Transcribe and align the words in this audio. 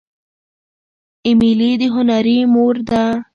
ایمیلي 1.25 1.71
د 1.79 1.81
هنري 1.95 2.37
مور 2.53 2.75
ده. 2.89 3.03